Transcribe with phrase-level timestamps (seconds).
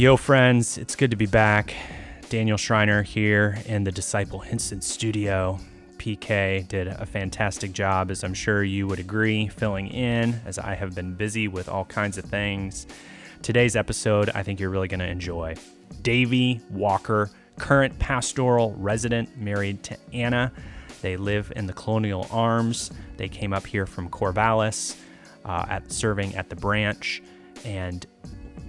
[0.00, 1.74] Yo, friends, it's good to be back.
[2.30, 5.60] Daniel Schreiner here in the Disciple Hinson studio.
[5.98, 10.74] PK did a fantastic job, as I'm sure you would agree, filling in as I
[10.74, 12.86] have been busy with all kinds of things.
[13.42, 15.56] Today's episode, I think you're really going to enjoy.
[16.00, 20.50] Davy Walker, current pastoral resident, married to Anna.
[21.02, 22.90] They live in the Colonial Arms.
[23.18, 24.96] They came up here from Corvallis,
[25.44, 27.22] uh, at serving at the branch,
[27.66, 28.06] and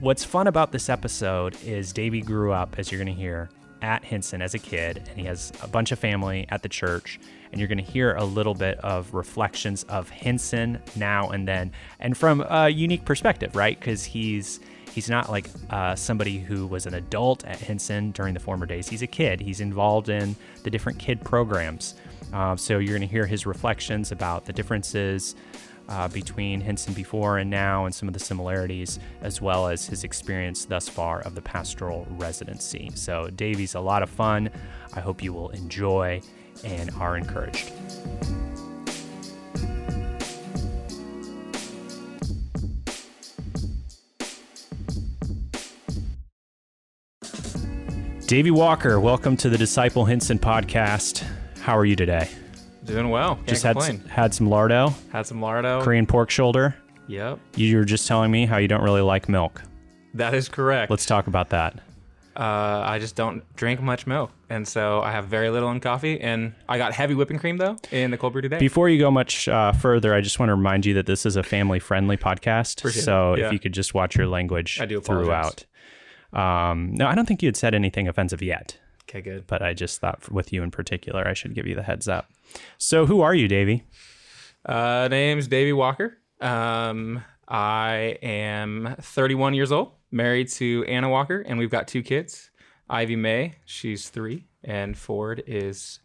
[0.02, 3.52] What's fun about this episode is Davey grew up, as you're going to hear,
[3.84, 7.20] at Hinson as a kid, and he has a bunch of family at the church.
[7.52, 11.72] And you're going to hear a little bit of reflections of Hinson now and then,
[12.00, 13.80] and from a unique perspective, right?
[13.80, 14.60] Because he's
[14.92, 18.90] he's not like uh, somebody who was an adult at Hinson during the former days.
[18.90, 19.40] He's a kid.
[19.40, 21.94] He's involved in the different kid programs.
[22.34, 25.36] Uh, so you're going to hear his reflections about the differences
[25.92, 30.06] uh, between Hinson before and now and some of the similarities, as well as his
[30.06, 32.90] experience thus far of the pastoral residency.
[32.96, 34.50] So, Davy's a lot of fun.
[34.94, 36.22] I hope you will enjoy
[36.64, 37.72] and are encouraged.
[48.28, 51.26] Davy Walker, welcome to the Disciple Hinson podcast.
[51.60, 52.30] How are you today?
[52.86, 53.36] Doing well.
[53.36, 54.00] Can't Just had complain.
[54.02, 55.82] some, had some lardo, Had some lardo.
[55.84, 56.76] Korean pork shoulder.
[57.08, 59.62] Yep, You were just telling me how you don't really like milk.
[60.14, 60.90] that is correct.
[60.90, 61.76] Let's talk about that.
[62.34, 66.22] Uh, I just don't drink much milk, and so I have very little in coffee.
[66.22, 68.58] And I got heavy whipping cream though in the cold brew today.
[68.58, 71.36] Before you go much uh, further, I just want to remind you that this is
[71.36, 72.80] a family-friendly podcast.
[72.80, 73.40] Appreciate so it.
[73.42, 75.66] if you could just watch your language I do throughout.
[76.32, 78.78] Um, no, I don't think you had said anything offensive yet,
[79.12, 79.48] okay, good.
[79.48, 82.32] but I just thought with you in particular, I should give you the heads up.
[82.78, 83.84] So who are you, Davey?
[84.66, 86.18] Uh, name's Davy Walker.
[86.40, 92.50] Um, I am 31 years old, married to Anna Walker, and we've got two kids.
[92.90, 96.00] Ivy May, she's three, and Ford is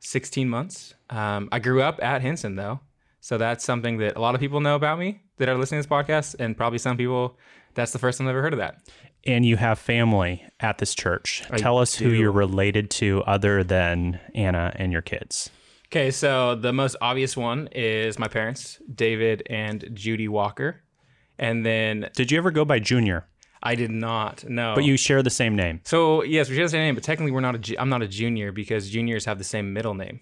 [0.00, 0.94] 16 months.
[1.10, 2.80] Um, I grew up at Hinson, though,
[3.20, 5.88] so that's something that a lot of people know about me that are listening to
[5.88, 7.36] this podcast, and probably some people
[7.74, 8.80] that's the first time they've ever heard of that.
[9.28, 11.42] And you have family at this church.
[11.50, 15.50] I Tell us who you're related to other than Anna and your kids.
[15.88, 20.82] Okay, so the most obvious one is my parents, David and Judy Walker.
[21.38, 23.26] And then Did you ever go by Junior?
[23.62, 24.74] I did not know.
[24.74, 25.80] But you share the same name.
[25.84, 27.58] So yes, we share the same name, but technically we're not a.
[27.58, 30.20] Ju- I'm not a junior because juniors have the same middle name.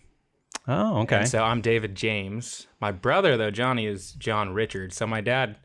[0.66, 1.18] Oh, okay.
[1.18, 2.66] And so I'm David James.
[2.80, 4.92] My brother though, Johnny, is John Richard.
[4.92, 5.58] So my dad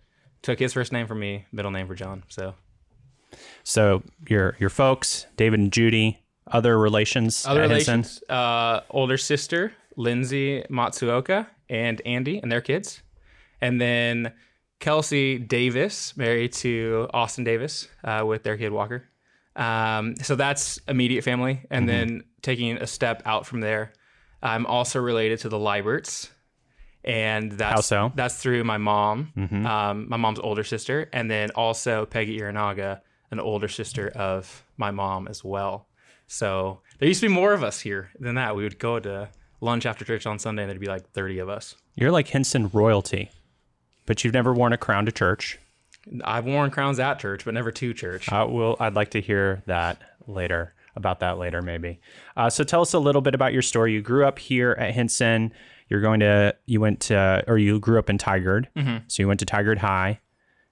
[0.44, 2.24] took his first name from me, middle name for John.
[2.28, 2.54] So
[3.64, 9.74] So your your folks, David and Judy, other relations, other at relations, uh, older sister
[9.96, 13.02] Lindsay Matsuoka and Andy and their kids,
[13.62, 14.34] and then
[14.80, 19.08] Kelsey Davis married to Austin Davis uh, with their kid Walker.
[19.56, 23.94] Um, so that's immediate family, and then taking a step out from there,
[24.42, 26.30] I'm also related to the Liberts,
[27.04, 28.12] and that's How so?
[28.16, 29.34] that's through my mom,
[29.66, 34.92] um, my mom's older sister, and then also Peggy Iranaga, an older sister of my
[34.92, 35.88] mom as well.
[36.28, 38.56] So there used to be more of us here than that.
[38.56, 41.50] We would go to lunch after church on Sunday, and there'd be like 30 of
[41.50, 41.76] us.
[41.96, 43.30] You're like Hinson royalty,
[44.06, 45.60] but you've never worn a crown to church.
[46.24, 48.32] I've worn crowns at church, but never to church.
[48.32, 52.00] Uh, well, I'd like to hear that later about that later, maybe.
[52.36, 53.94] Uh, so tell us a little bit about your story.
[53.94, 55.54] You grew up here at Hinson.
[55.90, 58.68] You're going to you went to or you grew up in Tigard,
[59.08, 60.20] so you went to Tigard High.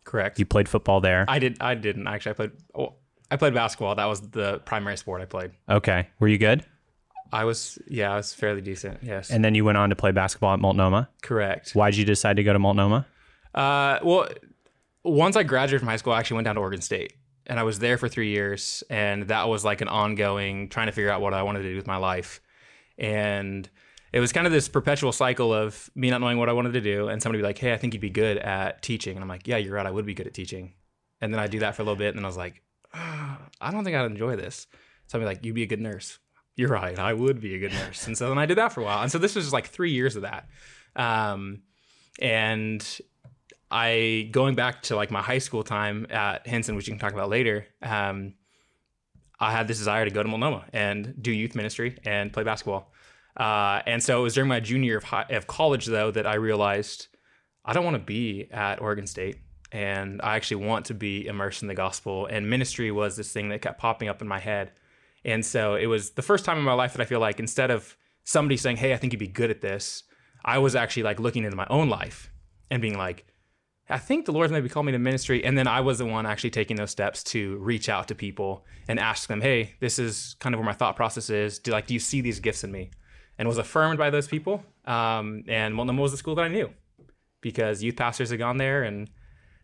[0.04, 0.40] Correct.
[0.40, 1.26] You played football there.
[1.28, 1.58] I did.
[1.62, 2.32] I didn't actually.
[2.32, 2.52] I played.
[2.76, 2.94] Oh,
[3.32, 3.96] I played basketball.
[3.96, 5.52] That was the primary sport I played.
[5.70, 6.66] okay, were you good?
[7.32, 7.78] I was.
[7.88, 9.00] Yeah, I was fairly decent.
[9.04, 9.30] Yes.
[9.30, 11.10] And then you went on to play basketball at Multnomah.
[11.22, 11.74] Correct.
[11.74, 13.06] Why'd you decide to go to Multnomah?
[13.54, 14.28] Uh, well,
[15.04, 17.14] once I graduated from high school, I actually went down to Oregon State,
[17.46, 20.92] and I was there for three years, and that was like an ongoing trying to
[20.92, 22.42] figure out what I wanted to do with my life,
[22.98, 23.70] and
[24.12, 26.82] it was kind of this perpetual cycle of me not knowing what I wanted to
[26.82, 29.30] do, and somebody be like, "Hey, I think you'd be good at teaching," and I'm
[29.30, 30.74] like, "Yeah, you're right, I would be good at teaching,"
[31.22, 32.62] and then I do that for a little bit, and then I was like,
[32.94, 34.68] "Ah, "I don't think I'd enjoy this."
[35.08, 36.20] Somebody like, "You'd be a good nurse."
[36.56, 38.82] You're right, I would be a good nurse, and so then I did that for
[38.82, 40.50] a while, and so this was just like three years of that.
[40.96, 41.62] Um,
[42.22, 42.86] and
[43.72, 47.14] I going back to like my high school time at Hinson, which you can talk
[47.14, 47.68] about later.
[47.82, 48.34] Um,
[49.40, 52.92] I had this desire to go to Multnomah and do youth ministry and play basketball.
[53.40, 56.28] Uh, and so it was during my junior year of, high, of college, though, that
[56.28, 57.08] I realized
[57.64, 59.38] I don't want to be at Oregon State.
[59.72, 62.26] And I actually want to be immersed in the gospel.
[62.26, 64.72] And ministry was this thing that kept popping up in my head.
[65.24, 67.72] And so it was the first time in my life that I feel like instead
[67.72, 70.04] of somebody saying, Hey, I think you'd be good at this,
[70.44, 72.32] I was actually like looking into my own life
[72.72, 73.26] and being like,
[73.90, 75.44] I think the Lord's maybe called me to ministry.
[75.44, 78.66] And then I was the one actually taking those steps to reach out to people
[78.88, 81.60] and ask them, hey, this is kind of where my thought process is.
[81.60, 82.92] Do like, do you see these gifts in me?
[83.40, 84.64] And was affirmed by those people.
[84.86, 86.70] Um, and Multnomah was the school that I knew
[87.42, 88.84] because youth pastors had gone there.
[88.84, 89.10] And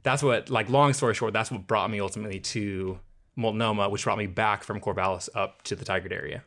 [0.01, 2.99] that's what, like, long story short, that's what brought me ultimately to
[3.35, 6.43] Multnomah, which brought me back from Corvallis up to the Tigard area.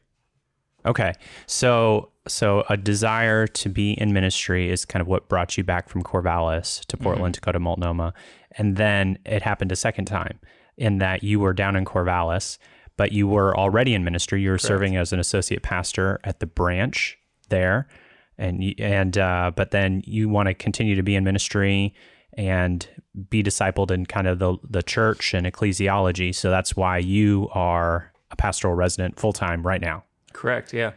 [0.86, 1.12] Okay.
[1.46, 5.88] So so a desire to be in ministry is kind of what brought you back
[5.88, 8.12] from Corvallis to Portland to go to Multnomah.
[8.52, 10.38] And then it happened a second time
[10.76, 12.58] in that you were down in Corvallis,
[12.98, 14.42] but you were already in ministry.
[14.42, 17.16] You were serving as an associate pastor at the branch
[17.48, 17.88] there.
[18.36, 21.94] And you- and uh, but then you want to continue to be in ministry
[22.34, 22.86] and
[23.30, 26.34] be discipled in kind of the the church and ecclesiology.
[26.34, 30.04] So that's why you are a pastoral resident full time right now.
[30.34, 30.72] Correct.
[30.72, 30.92] Yeah.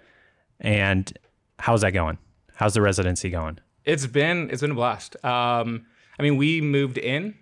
[0.60, 1.12] And
[1.58, 2.18] how's that going?
[2.56, 3.58] How's the residency going?
[3.86, 5.16] It's been it's been a blast.
[5.26, 5.86] Um,
[6.20, 7.34] I mean, we moved in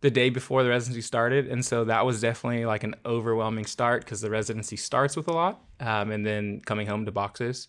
[0.00, 4.04] the day before the residency started, and so that was definitely like an overwhelming start
[4.04, 7.68] because the residency starts with a lot, um, and then coming home to boxes.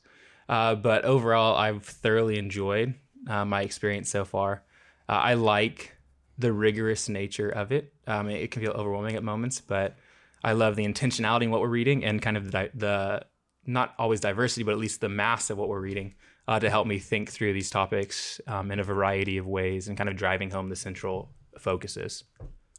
[0.49, 2.95] Uh, but overall, I've thoroughly enjoyed
[3.27, 4.63] uh, my experience so far.
[5.09, 5.95] Uh, I like
[6.37, 7.93] the rigorous nature of it.
[8.05, 9.97] Um, it, can feel overwhelming at moments, but
[10.43, 13.25] I love the intentionality in what we're reading and kind of the, the
[13.65, 16.13] not always diversity, but at least the mass of what we're reading
[16.47, 19.97] uh, to help me think through these topics um, in a variety of ways and
[19.97, 21.29] kind of driving home the central
[21.61, 22.23] focuses.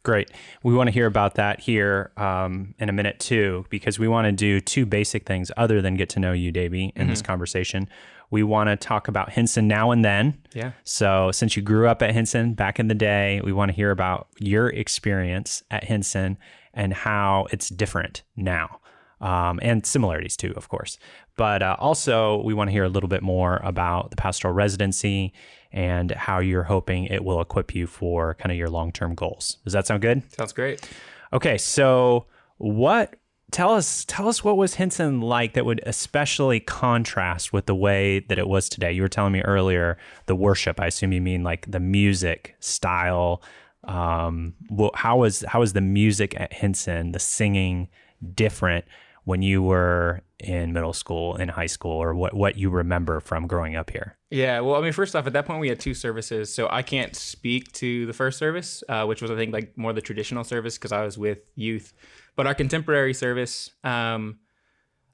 [0.03, 0.31] Great.
[0.63, 4.27] We want to hear about that here um, in a minute too, because we want
[4.27, 7.89] to do two basic things other than get to know you, Davey, in this conversation.
[8.31, 10.39] We want to talk about Hinson now and then.
[10.55, 10.73] Yeah.
[10.85, 13.91] So, since you grew up at Hinson back in the day, we want to hear
[13.91, 16.39] about your experience at Hinson
[16.75, 18.81] and how it's different now,
[19.21, 20.99] um, and similarities too, of course.
[21.37, 25.33] But uh, also, we want to hear a little bit more about the pastoral residency
[25.73, 29.59] and how you're hoping it will equip you for kind of your long term goals.
[29.65, 30.23] Does that sound good?
[30.33, 30.89] Sounds great.
[31.33, 32.27] Okay, so
[32.57, 33.17] what
[33.51, 38.21] tell us tell us what was Hinson like that would especially contrast with the way
[38.21, 38.93] that it was today.
[38.93, 40.81] You were telling me earlier the worship.
[40.81, 43.43] I assume you mean like the music style.
[43.85, 47.89] Um, wh- how was how was the music at Hinson, the singing
[48.35, 48.85] different
[49.29, 53.47] when you were in middle school, in high school, or what what you remember from
[53.47, 54.17] growing up here?
[54.31, 56.81] Yeah, well, I mean, first off, at that point we had two services, so I
[56.81, 60.45] can't speak to the first service, uh, which was I think like more the traditional
[60.45, 61.93] service because I was with youth.
[62.37, 64.39] But our contemporary service, um,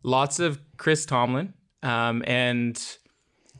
[0.04, 1.52] lots of Chris Tomlin,
[1.82, 2.80] um, and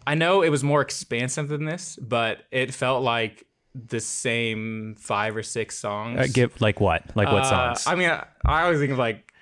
[0.07, 5.35] I know it was more expansive than this, but it felt like the same five
[5.35, 6.21] or six songs.
[6.21, 7.03] Uh, give like what?
[7.17, 7.87] Like what Uh, songs?
[7.89, 9.33] I mean, I, I always think of like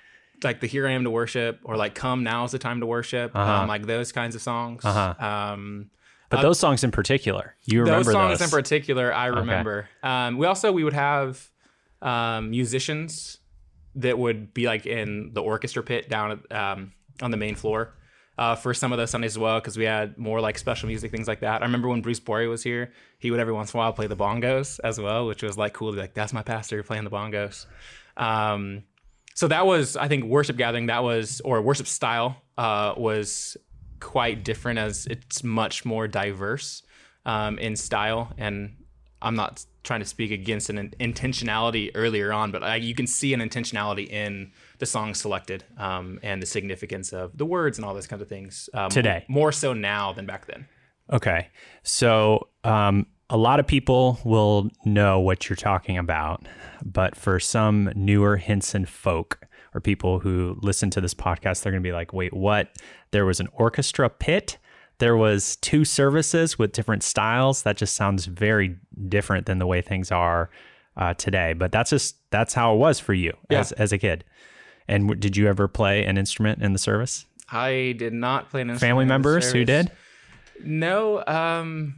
[0.44, 2.86] like the "Here I Am to Worship" or like "Come Now Is the Time to
[2.86, 4.84] Worship," um, like those kinds of songs.
[4.84, 5.24] Uh-huh.
[5.24, 5.90] Um,
[6.28, 8.48] but those songs in particular, you remember those songs those?
[8.48, 9.88] in particular, I remember.
[10.02, 11.50] Um, we also we would have
[12.00, 13.38] um, musicians
[13.96, 17.94] that would be like in the orchestra pit down at, um, on the main floor.
[18.38, 21.10] Uh, for some of those Sundays as well, because we had more like special music,
[21.10, 21.60] things like that.
[21.60, 24.06] I remember when Bruce Bory was here, he would every once in a while play
[24.06, 27.04] the bongos as well, which was like cool to be like, that's my pastor playing
[27.04, 27.66] the bongos.
[28.16, 28.84] Um,
[29.34, 30.86] so that was, I think, worship gathering.
[30.86, 33.56] That was, or worship style, uh, was
[34.00, 36.82] quite different as it's much more diverse
[37.24, 38.32] um, in style.
[38.36, 38.76] And
[39.20, 43.34] I'm not trying to speak against an intentionality earlier on, but I, you can see
[43.34, 47.94] an intentionality in the songs selected um, and the significance of the words and all
[47.94, 48.68] those kinds of things.
[48.74, 49.24] Um, Today.
[49.28, 50.66] more so now than back then.
[51.12, 51.48] Okay.
[51.82, 56.46] So, um, a lot of people will know what you're talking about,
[56.84, 59.40] but for some newer Hinson folk
[59.74, 62.76] or people who listen to this podcast, they're going to be like, wait, what?
[63.10, 64.58] There was an orchestra pit?
[64.98, 67.62] There was two services with different styles.
[67.62, 68.76] That just sounds very
[69.08, 70.50] different than the way things are
[70.98, 71.54] uh, today.
[71.54, 74.24] But that's just that's how it was for you as as a kid.
[74.86, 77.24] And w- did you ever play an instrument in the service?
[77.50, 79.90] I did not play an instrument Family in the members who did?
[80.62, 81.94] No, um,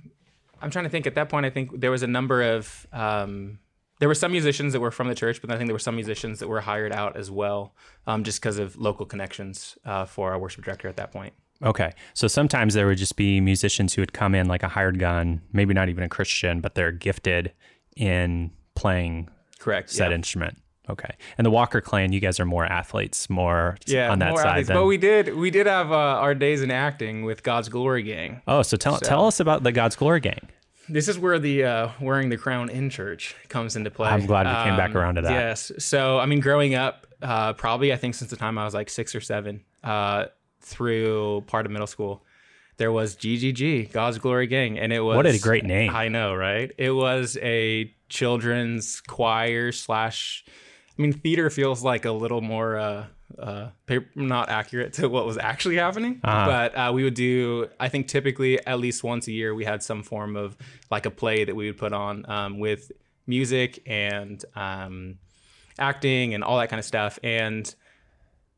[0.65, 1.07] I'm trying to think.
[1.07, 3.59] At that point, I think there was a number of um,
[4.01, 5.95] there were some musicians that were from the church, but I think there were some
[5.95, 7.75] musicians that were hired out as well,
[8.07, 11.35] um, just because of local connections uh, for our worship director at that point.
[11.63, 11.93] Okay.
[12.15, 15.41] So sometimes there would just be musicians who would come in like a hired gun,
[15.53, 17.53] maybe not even a Christian, but they're gifted
[17.97, 19.29] in playing
[19.59, 19.91] Correct.
[19.91, 20.17] said yeah.
[20.17, 20.59] instrument.
[20.89, 21.15] Okay.
[21.39, 24.47] And the Walker clan, you guys are more athletes, more Yeah, on that more side.
[24.49, 24.69] athletes.
[24.69, 28.03] Than, But we did we did have uh, our days in acting with God's Glory
[28.03, 28.43] Gang.
[28.47, 30.49] oh, so tell tell us about the God's Glory Gang.
[30.87, 34.09] This is where the uh, wearing the crown in church comes into play.
[34.09, 35.33] Um, I'm glad we came back around to that.
[35.33, 35.73] Yes.
[35.79, 38.91] So I mean, growing up, uh, probably I think since the time I was like
[38.91, 40.27] six or seven, uh,
[40.61, 42.23] through part of middle school,
[42.77, 45.91] there was GGG, God's Glory Gang, and it was What a great name.
[45.95, 46.71] I know, right?
[46.77, 50.45] It was a children's choir slash.
[50.97, 53.07] I mean, theater feels like a little more uh,
[53.39, 56.21] uh, paper, not accurate to what was actually happening.
[56.23, 56.47] Uh-huh.
[56.47, 59.83] But uh, we would do, I think, typically at least once a year, we had
[59.83, 60.57] some form of
[60.91, 62.93] like a play that we would put on um, with
[63.27, 65.19] music and um,
[65.79, 67.19] acting and all that kind of stuff.
[67.23, 67.75] And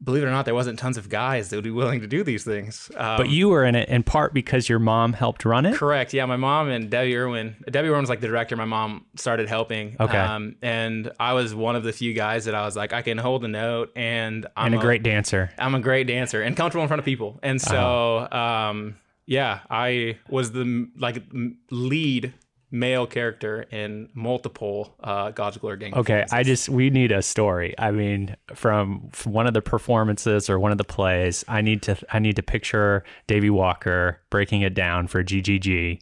[0.06, 2.22] believe it or not, there wasn't tons of guys that would be willing to do
[2.24, 2.90] these things.
[2.96, 5.74] Um, But you were in it in part because your mom helped run it.
[5.76, 6.14] Correct.
[6.14, 7.56] Yeah, my mom and Debbie Irwin.
[7.70, 8.56] Debbie Irwin was like the director.
[8.56, 9.96] My mom started helping.
[10.00, 10.16] Okay.
[10.16, 13.18] Um, and I was one of the few guys that I was like, I can
[13.18, 15.50] hold a note, and I'm And a great dancer.
[15.58, 17.38] I'm a great dancer and comfortable in front of people.
[17.42, 18.38] And so, Uh-huh.
[18.70, 18.96] um,
[19.26, 21.22] yeah, I was the like
[21.70, 22.32] lead
[22.70, 25.94] male character in multiple uh, God's Glory Gang.
[25.94, 27.74] Okay, I just we need a story.
[27.78, 31.82] I mean, from, from one of the performances or one of the plays, I need
[31.82, 36.00] to I need to picture Davy Walker breaking it down for GGG.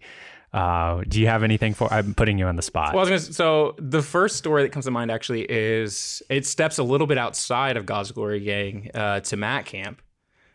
[0.54, 1.92] Uh, do you have anything for?
[1.92, 2.94] I'm putting you on the spot.
[2.94, 6.47] Well, I was gonna, so the first story that comes to mind actually is it
[6.47, 10.00] steps a little bit outside of God's Glory Gang uh, to Matt Camp,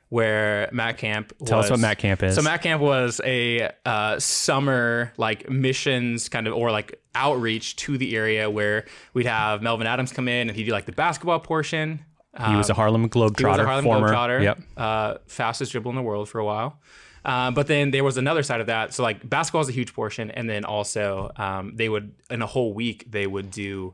[0.10, 1.34] where Matt Camp.
[1.46, 2.36] Tell us what Matt Camp is.
[2.36, 7.98] So Matt Camp was a uh, summer like missions kind of or like outreach to
[7.98, 11.39] the area where we'd have Melvin Adams come in and he'd do like the basketball
[11.39, 12.04] portion.
[12.48, 14.10] he was a Harlem Globetrotter, He was a Harlem former.
[14.10, 14.44] Globetrotter.
[14.44, 14.60] Yep.
[14.78, 16.80] Uh, fastest dribble in the world for a while.
[17.24, 18.94] Uh, but then there was another side of that.
[18.94, 22.48] So like basketball is a huge portion, and then also um, they would in a
[22.48, 23.94] whole week they would do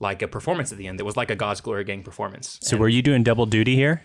[0.00, 0.98] like a performance at the end.
[0.98, 2.58] That was like a God's Glory Gang performance.
[2.62, 4.02] So were you doing double duty here?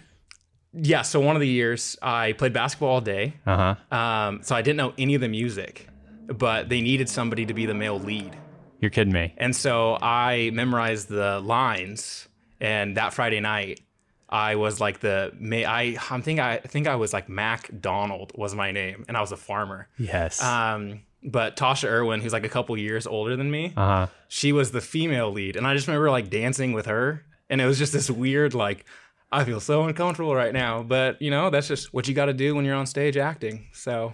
[0.74, 1.02] Yeah.
[1.02, 3.34] So one of the years I played basketball all day.
[3.46, 3.96] Uh huh.
[3.98, 5.88] Um, so I didn't know any of the music,
[6.28, 8.36] but they needed somebody to be the male lead.
[8.80, 9.34] You're kidding me.
[9.38, 12.28] And so I memorized the lines,
[12.62, 13.82] and that Friday night,
[14.30, 18.32] I was like the may I I think I, think I was like Mac Donald
[18.36, 19.88] was my name, and I was a farmer.
[19.98, 20.42] Yes.
[20.42, 24.08] Um, but Tasha Irwin, who's like a couple years older than me, Uh huh.
[24.30, 27.66] she was the female lead, and I just remember like dancing with her, and it
[27.66, 28.86] was just this weird like.
[29.32, 32.34] I feel so uncomfortable right now, but you know that's just what you got to
[32.34, 33.68] do when you're on stage acting.
[33.74, 34.14] So,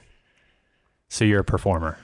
[1.07, 1.97] So you're a performer.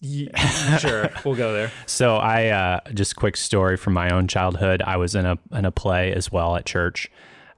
[0.00, 1.70] yeah, sure, we'll go there.
[1.86, 4.82] So I uh, just quick story from my own childhood.
[4.86, 7.10] I was in a in a play as well at church,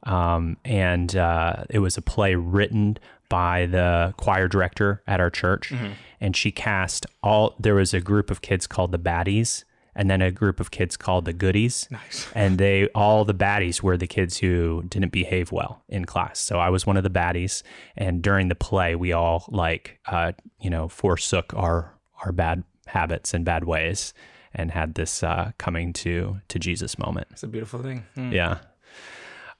[0.04, 2.98] um, and uh, it was a play written
[3.28, 5.72] by the choir director at our church,
[6.20, 7.54] and she cast all.
[7.58, 9.64] There was a group of kids called the Baddies,
[9.98, 11.88] and then a group of kids called the Goodies.
[11.90, 12.26] Nice.
[12.34, 16.38] And they all the baddies were the kids who didn't behave well in class.
[16.38, 17.64] So I was one of the baddies,
[17.96, 21.92] and during the play, we all like uh, you know forsook our
[22.24, 24.14] our bad habits and bad ways
[24.54, 27.26] and had this uh, coming to to Jesus moment.
[27.32, 28.06] It's a beautiful thing.
[28.14, 28.32] Hmm.
[28.32, 28.58] Yeah.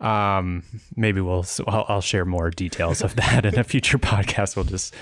[0.01, 0.63] Um,
[0.95, 4.55] maybe we'll so I'll, I'll share more details of that in a future podcast.
[4.55, 4.95] We'll just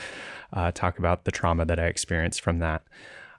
[0.55, 2.83] uh, talk about the trauma that I experienced from that.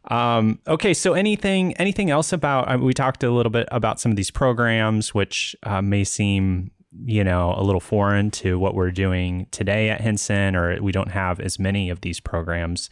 [0.08, 2.72] Um, okay, so anything anything else about?
[2.72, 6.72] Uh, we talked a little bit about some of these programs, which uh, may seem
[7.06, 11.12] you know a little foreign to what we're doing today at Hinson, or we don't
[11.12, 12.90] have as many of these programs.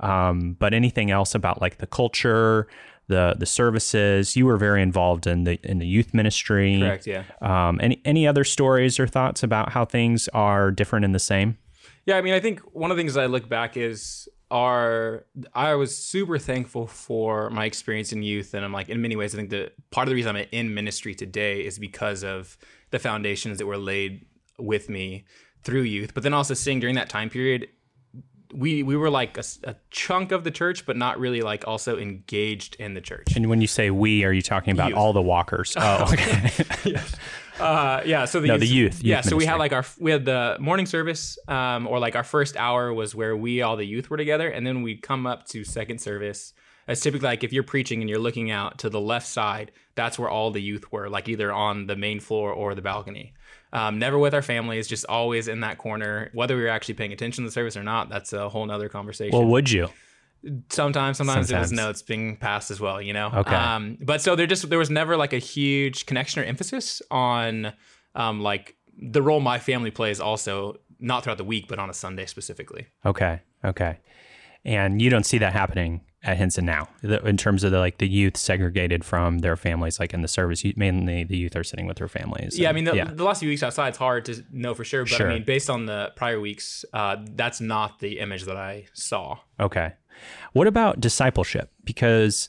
[0.00, 2.66] Um, but anything else about like the culture,
[3.08, 4.34] the the services?
[4.34, 6.80] You were very involved in the in the youth ministry.
[6.80, 7.06] Correct.
[7.06, 7.24] Yeah.
[7.42, 11.58] Um, any any other stories or thoughts about how things are different and the same?
[12.06, 15.74] Yeah, I mean, I think one of the things I look back is our I
[15.74, 19.38] was super thankful for my experience in youth, and I'm like, in many ways, I
[19.38, 22.56] think that part of the reason I'm in ministry today is because of
[22.90, 24.24] the foundations that were laid
[24.56, 25.24] with me
[25.64, 26.14] through youth.
[26.14, 27.68] But then also seeing during that time period,
[28.52, 32.76] we we were like a chunk of the church, but not really like also engaged
[32.76, 33.34] in the church.
[33.34, 34.98] And when you say we, are you talking about Youth.
[34.98, 35.74] all the walkers?
[35.76, 36.96] Oh, okay.
[37.60, 38.24] Uh, yeah.
[38.24, 39.16] So the No, youth, the youth- yeah.
[39.18, 42.24] youth so we had like our we had the morning service, um, or like our
[42.24, 45.46] first hour was where we all the youth were together, and then we'd come up
[45.48, 46.52] to second service.
[46.86, 50.18] It's typically like if you're preaching and you're looking out to the left side, that's
[50.18, 53.32] where all the youth were, like either on the main floor or the balcony.
[53.72, 56.30] Um, never with our families, just always in that corner.
[56.34, 58.88] Whether we were actually paying attention to the service or not, that's a whole nother
[58.88, 59.88] conversation well, would you?
[60.70, 63.54] Sometimes sometimes, it was notes being passed as well you know Okay.
[63.54, 67.72] um but so there just there was never like a huge connection or emphasis on
[68.14, 71.94] um like the role my family plays also not throughout the week but on a
[71.94, 73.98] sunday specifically Okay, okay.
[74.66, 78.08] And you don't see that happening at Hinson now, in terms of the like the
[78.08, 80.64] youth segregated from their families, like in the service.
[80.64, 82.58] you- Mainly, the youth are sitting with their families.
[82.58, 83.04] yeah i mean the, yeah.
[83.12, 85.30] the last few weeks outside it's hard to know for sure but Sure.
[85.30, 89.36] i mean based on the prior weeks uh that's not the image that i saw
[89.60, 89.92] Okay.
[90.52, 91.70] What about discipleship?
[91.84, 92.48] Because,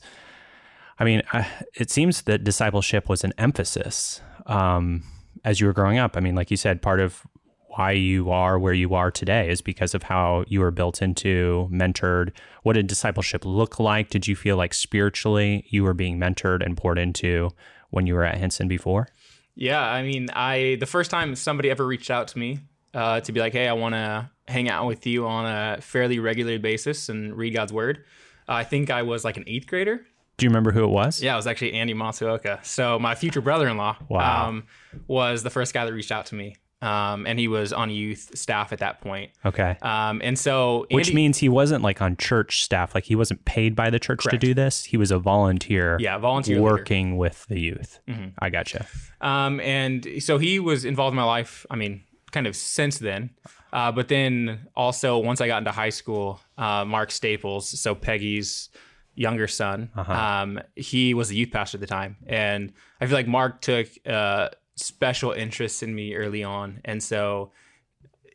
[0.98, 5.02] I mean, I, it seems that discipleship was an emphasis um,
[5.44, 6.16] as you were growing up.
[6.16, 7.26] I mean, like you said, part of
[7.68, 11.68] why you are where you are today is because of how you were built into,
[11.70, 12.32] mentored.
[12.62, 14.08] What did discipleship look like?
[14.08, 17.50] Did you feel like spiritually you were being mentored and poured into
[17.90, 19.08] when you were at Hinson before?
[19.54, 22.60] Yeah, I mean, I the first time somebody ever reached out to me
[22.96, 26.18] uh, to be like, "Hey, I want to hang out with you on a fairly
[26.18, 28.04] regular basis and read God's Word,"
[28.48, 30.04] uh, I think I was like an eighth grader.
[30.38, 31.22] Do you remember who it was?
[31.22, 32.62] Yeah, it was actually Andy Matsuoka.
[32.64, 34.48] So my future brother-in-law Wow.
[34.48, 34.64] um,
[35.06, 38.36] was the first guy that reached out to me, um, and he was on youth
[38.36, 39.30] staff at that point.
[39.46, 39.78] Okay.
[39.80, 43.74] Um, and so, Which means he wasn't like on church staff, like he wasn't paid
[43.74, 44.38] by the church Correct.
[44.38, 44.84] to do this.
[44.84, 46.64] He was a volunteer yeah, volunteer leader.
[46.70, 48.00] working with the youth.
[48.06, 48.32] Mhm.
[48.38, 48.86] I gotcha.
[49.22, 51.64] Um, and so he was involved in my life.
[51.70, 52.02] I mean,
[52.36, 53.30] kind of since then.
[53.72, 58.68] Uh, but then also once I got into high school, uh, Mark Staples, so Peggy's
[59.14, 60.12] younger son, Uh-huh.
[60.12, 63.86] um, he was the youth pastor at the time, and I feel like Mark took
[64.06, 67.52] uh, special interest in me early on, and so.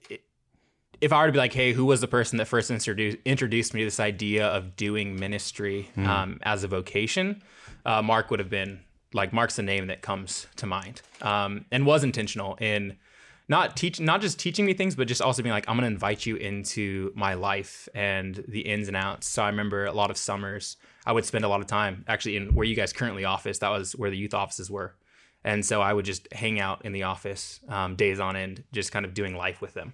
[0.10, 0.24] it-
[1.02, 3.74] If I were to be like, hey, who was the person that first introduced introduced
[3.74, 7.28] me to this idea of doing ministry um, as a vocation?
[7.90, 8.80] Uh, Mark would have been
[9.14, 12.98] like Mark's the name that comes to mind, um, and was intentional in
[13.52, 15.94] not teach, not just teaching me things, but just also being like, I'm going to
[15.94, 19.28] invite you into my life and the ins and outs.
[19.28, 22.38] So I remember a lot of summers, I would spend a lot of time actually
[22.38, 23.60] in where you guys currently office.
[23.60, 24.96] That was where the youth offices were,
[25.44, 28.94] and so I would just hang out in the office um, days on end, just
[28.94, 29.94] kind of doing life with them.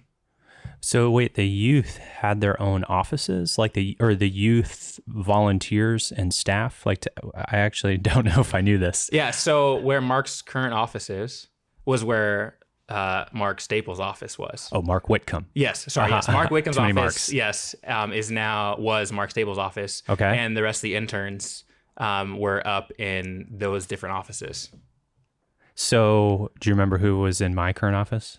[0.80, 6.32] So wait, the youth had their own offices, like the or the youth volunteers and
[6.32, 6.86] staff.
[6.86, 9.10] Like, to, I actually don't know if I knew this.
[9.12, 9.32] Yeah.
[9.32, 11.48] So where Mark's current office is
[11.84, 12.58] was where
[12.88, 14.68] uh, Mark Staples' office was.
[14.72, 15.46] Oh, Mark Whitcomb.
[15.54, 16.06] Yes, sorry.
[16.12, 16.16] Uh-huh.
[16.16, 16.94] Yes, Mark many office.
[16.94, 17.32] Marks.
[17.32, 20.02] Yes, um, is now was Mark Staples' office.
[20.08, 20.38] Okay.
[20.38, 21.64] and the rest of the interns
[21.98, 24.70] um, were up in those different offices.
[25.74, 28.38] So, do you remember who was in my current office?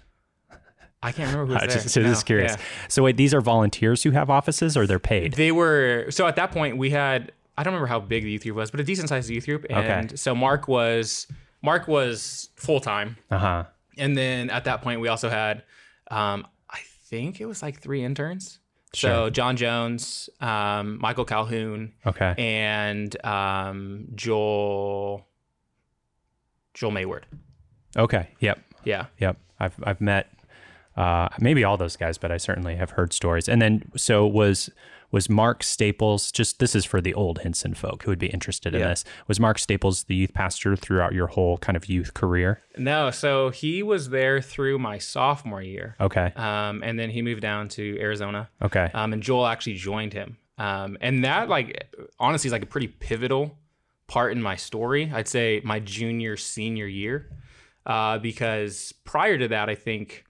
[1.02, 1.76] I can't remember who was I there.
[1.78, 2.54] just, so No, just curious.
[2.58, 2.64] yeah.
[2.90, 5.34] So wait, these are volunteers who have offices, or they're paid?
[5.34, 8.44] They were so at that point we had I don't remember how big the youth
[8.44, 9.66] group was, but a decent sized youth group.
[9.70, 11.28] And so Mark was
[11.62, 13.64] Mark was full time, Uh huh.
[14.00, 15.64] And then at that point we also had
[16.10, 18.60] um, I think it was like three interns.
[18.94, 19.10] Sure.
[19.12, 22.34] So John Jones, um, Michael Calhoun, Okay.
[22.38, 25.28] and um, Joel
[26.74, 27.26] Joel Mayward.
[27.98, 28.30] Okay.
[28.40, 28.60] Yep.
[28.86, 29.06] Yeah.
[29.20, 29.38] Yep.
[29.60, 30.32] I've I've met
[30.98, 33.48] uh, maybe all those guys, but I certainly have heard stories.
[33.48, 34.70] And then so was
[35.12, 36.32] was Mark Staples.
[36.32, 38.90] Just this is for the old Hinson folk who would be interested in Yeah.
[38.90, 39.04] this.
[39.28, 42.62] Was Mark Staples the youth pastor throughout your whole kind of youth career?
[42.78, 45.96] No, so he was there through my sophomore year.
[46.00, 46.32] Okay.
[46.36, 48.50] Um, and then he moved down to Arizona.
[48.62, 48.90] Okay.
[48.94, 50.38] Um, and Joel actually joined him.
[50.58, 51.88] Um, and that like
[52.20, 53.58] honestly is like a pretty pivotal
[54.08, 55.12] part in my story.
[55.14, 57.30] I'd say my junior senior year.
[57.86, 60.26] Uh, because prior to that, I think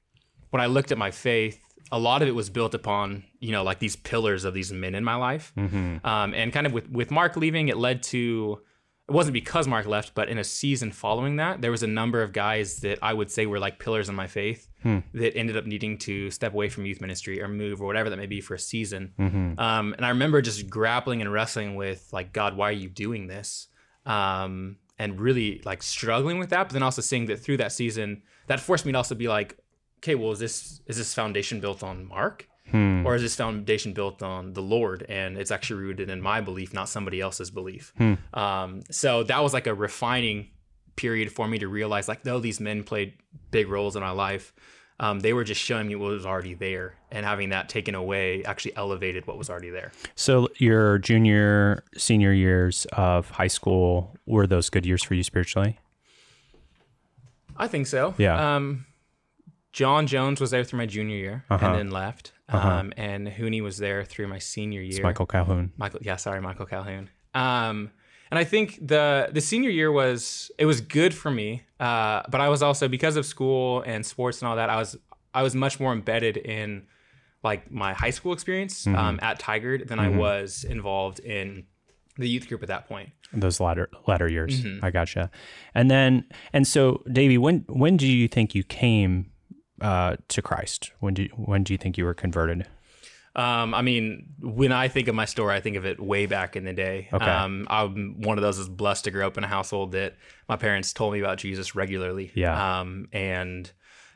[0.52, 1.60] when I looked at my faith,
[1.92, 4.96] a lot of it was built upon, you know, like these pillars of these men
[4.96, 5.52] in my life.
[5.58, 6.06] Mm-hmm.
[6.06, 8.60] Um, and kind of with, with Mark leaving, it led to,
[9.08, 12.22] it wasn't because Mark left, but in a season following that, there was a number
[12.22, 15.00] of guys that I would say were like pillars in my faith Hmm.
[15.13, 18.15] that ended up needing to step away from youth ministry or move or whatever that
[18.15, 19.12] may be for a season.
[19.20, 19.60] Mm-hmm.
[19.60, 23.28] Um, and I remember just grappling and wrestling with like, God, why are you doing
[23.28, 23.68] this?
[24.06, 28.22] Um, and really like struggling with that, but then also seeing that through that season,
[28.48, 29.59] that forced me to also be like,
[30.00, 32.48] okay, well, is this is this foundation built on Mark?
[32.72, 33.04] Hmm.
[33.04, 36.72] or is this foundation built on the Lord and it's actually rooted in my belief,
[36.72, 37.94] not somebody else's belief?
[37.98, 38.14] Hmm.
[38.32, 40.50] Um, so that was like a refining
[40.96, 43.14] period for me to realize, like, though these men played
[43.52, 44.54] big roles in my life,
[45.00, 48.44] um, they were just showing me what was already there, and having that taken away
[48.44, 49.92] actually elevated what was already there.
[50.16, 55.80] So your junior, senior years of high school were those good years for you spiritually?
[57.56, 58.14] I think so.
[58.18, 58.56] Yeah.
[58.58, 58.86] Um,
[59.71, 61.65] John Jones was there through my junior year Uh-huh.
[61.65, 62.34] and then left.
[62.49, 62.67] Uh-huh.
[62.67, 64.89] Um, and Hooney was there through my senior year.
[64.91, 65.71] It's Michael Calhoun.
[65.77, 67.10] Michael, yeah, sorry, Michael Calhoun.
[67.36, 67.91] Um,
[68.32, 72.41] and I think the the senior year was it was good for me, uh, but
[72.41, 74.97] I was also because of school and sports and all that, I was
[75.34, 76.88] I was much more embedded in
[77.43, 81.65] like my high school experience um, at Tigard than I was involved in
[82.17, 83.10] the youth group at that point.
[83.32, 84.63] Those latter latter years.
[84.63, 84.84] Mhm.
[84.84, 85.29] I gotcha.
[85.73, 89.32] And then and so Davey, when when do you think you came
[89.82, 90.92] uh, to Christ?
[91.00, 92.65] When do you, when do you think you were converted?
[93.36, 96.56] Um, I mean, when I think of my story, I think of it way back
[96.56, 97.08] in the day.
[97.13, 97.26] Okay.
[97.26, 100.15] Um, I'm one of those that's blessed to grow up in a household that
[100.50, 102.32] my parents told me about Jesus regularly.
[102.34, 102.80] Yeah.
[102.80, 103.72] Um, and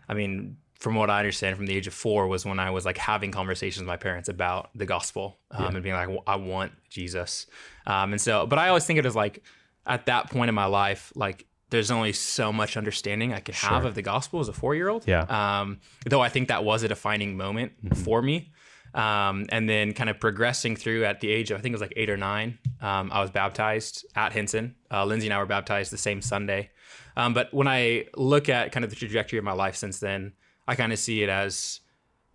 [0.09, 2.85] I mean, from what I understand, from the age of four was when I was
[2.85, 5.69] like having conversations with my parents about the gospel um, Yeah.
[5.75, 7.45] and being like, "Well, I want Jesus.
[7.85, 9.43] Um, and so, but I always think it as like
[9.85, 13.83] at that point in my life, like there's only so much understanding I could have
[13.83, 15.05] of the gospel as a four year old.
[15.07, 15.23] Yeah.
[15.23, 18.51] Um, though I think that was a defining moment for me.
[18.93, 21.81] Um, and then kind of progressing through at the age of, I think it was
[21.81, 24.75] like eight or nine, um, I was baptized at Hinson.
[24.91, 26.69] Uh, Lindsay and I were baptized the same Sunday.
[27.17, 30.33] Um, but when I look at kind of the trajectory of my life since then,
[30.67, 31.79] I kind of see it as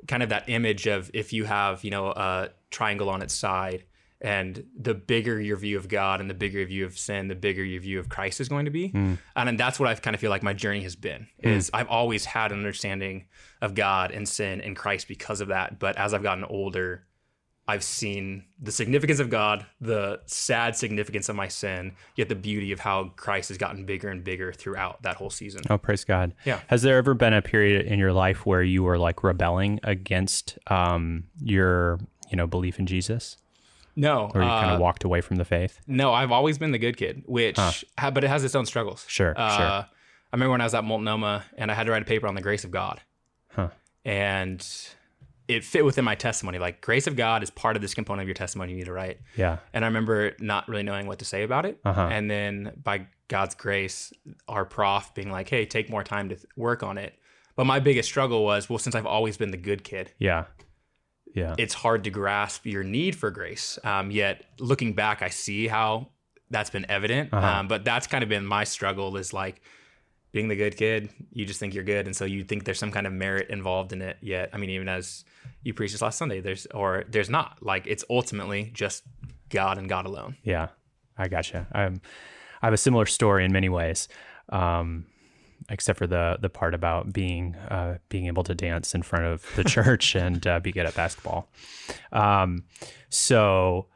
[0.08, 3.84] kind of that image of if you have, you know, a triangle on its side
[4.20, 7.36] and the bigger your view of God and the bigger your view of sin, the
[7.36, 8.90] bigger your view of Christ is going to be.
[8.92, 11.88] And, and that's what I kind of feel like my journey has been is I've
[11.88, 13.26] always had an understanding
[13.62, 15.78] of God and sin and Christ because of that.
[15.78, 17.04] But as I've gotten older,
[17.68, 22.72] I've seen the significance of God, the sad significance of my sin, yet the beauty
[22.72, 25.60] of how Christ has gotten bigger and bigger throughout that whole season.
[25.68, 26.32] Oh, praise God.
[26.46, 26.60] Yeah.
[26.68, 30.58] Has there ever been a period in your life where you were like rebelling against
[30.68, 32.00] um, your,
[32.30, 33.36] you know, belief in Jesus,
[33.98, 35.80] No, or you kind uh, of walked away from the faith?
[35.86, 39.04] No, I've always been the good kid, which, ha- but it has its own struggles.
[39.08, 39.66] Sure, Uh, sure.
[39.66, 39.86] I
[40.32, 42.40] remember when I was at Multnomah and I had to write a paper on the
[42.42, 43.00] grace of God.
[43.48, 43.68] Huh.
[44.04, 44.64] And
[45.48, 46.58] it fit within my testimony.
[46.58, 48.92] Like, grace of God is part of this component of your testimony you need to
[48.92, 49.18] write.
[49.36, 49.56] Yeah.
[49.72, 51.80] And I remember not really knowing what to say about it.
[51.84, 52.08] Uh-huh.
[52.12, 54.12] And then by God's grace,
[54.46, 57.14] our prof being like, hey, take more time to th- work on it.
[57.56, 60.44] But my biggest struggle was, well, since I've always been the good kid, Yeah.
[61.34, 61.54] Yeah.
[61.58, 63.78] it's hard to grasp your need for grace.
[63.84, 66.08] Um, yet looking back, I see how
[66.50, 67.32] that's been evident.
[67.32, 67.46] Uh-huh.
[67.46, 69.60] Um, but that's kind of been my struggle is like
[70.32, 71.10] being the good kid.
[71.32, 73.92] You just think you're good, and so you think there's some kind of merit involved
[73.92, 74.18] in it.
[74.20, 75.24] Yet, I mean, even as
[75.62, 77.58] you preached this last Sunday, there's or there's not.
[77.62, 79.04] Like it's ultimately just
[79.48, 80.36] God and God alone.
[80.42, 80.68] Yeah,
[81.16, 81.66] I gotcha.
[81.72, 82.00] I'm,
[82.62, 84.08] I have a similar story in many ways,
[84.50, 85.06] um,
[85.68, 89.44] except for the the part about being uh, being able to dance in front of
[89.56, 91.48] the church and uh, be good at basketball.
[92.12, 92.64] Um,
[93.08, 93.86] so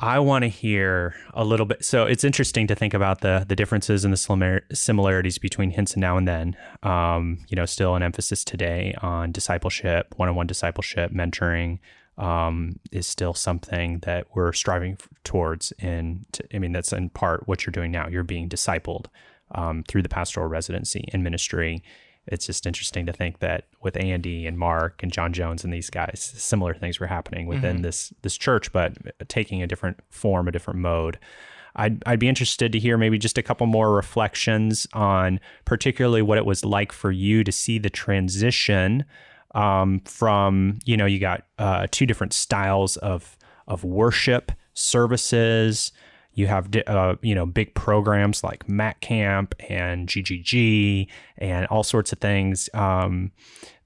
[0.00, 1.84] I want to hear a little bit.
[1.84, 6.16] So it's interesting to think about the the differences and the similarities between Hinson now
[6.16, 6.56] and then.
[6.82, 11.78] Um, you know, still an emphasis today on discipleship, one on one discipleship, mentoring
[12.18, 15.72] um, is still something that we're striving towards.
[15.78, 18.08] In I mean, that's in part what you're doing now.
[18.08, 19.06] You're being discipled
[19.52, 21.82] um, through the pastoral residency and ministry.
[22.26, 25.90] It's just interesting to think that with Andy and Mark and John Jones and these
[25.90, 28.96] guys, similar things were happening within this this church, but
[29.28, 31.18] taking a different form, a different mode.
[31.76, 36.38] I'd, I'd be interested to hear maybe just a couple more reflections on particularly what
[36.38, 39.04] it was like for you to see the transition
[39.54, 45.92] um, from you know you got uh, two different styles of of worship services.
[46.34, 51.06] You have uh, you know big programs like Mac Camp and GGG
[51.38, 52.68] and all sorts of things.
[52.74, 53.32] Um,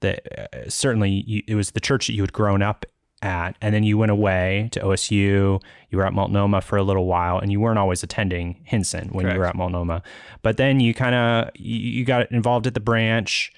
[0.01, 2.85] that uh, certainly you, it was the church that you had grown up
[3.21, 5.61] at, and then you went away to OSU.
[5.89, 9.29] You were at Multnomah for a little while, and you weren't always attending Hinson when
[9.29, 10.01] you were at Multnomah.
[10.41, 13.51] But then you kind of you, you got involved at the branch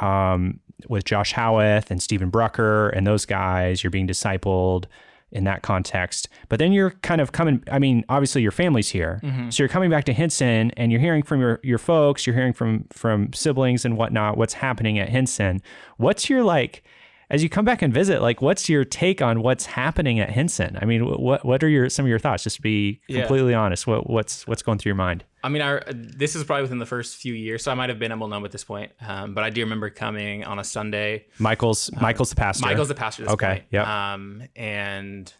[0.00, 3.82] um, with Josh Howeth and Stephen Brucker and those guys.
[3.82, 4.86] You're being discipled
[5.32, 6.28] in that context.
[6.48, 9.20] But then you're kind of coming, I mean, obviously your family's here.
[9.22, 9.50] Mm-hmm.
[9.50, 12.52] So you're coming back to Hinson and you're hearing from your, your folks, you're hearing
[12.52, 15.62] from from siblings and whatnot, what's happening at Hinson.
[15.96, 16.84] What's your like
[17.32, 20.78] as you come back and visit, like what's your take on what's happening at Hinson?
[20.80, 22.44] I mean, what what are your some of your thoughts?
[22.44, 23.20] Just to be Yeah.
[23.20, 23.86] completely honest.
[23.86, 25.24] What what's what's going through your mind?
[25.42, 27.98] I mean, I this is probably within the first few years, so I might have
[27.98, 28.92] been at Multnomah at this point.
[29.00, 31.24] Um, but I do remember coming on a Sunday.
[31.38, 32.66] Michael's Michael's the pastor.
[32.66, 33.24] Michael's the pastor.
[33.24, 33.86] This Okay, yep.
[33.88, 35.32] Um, and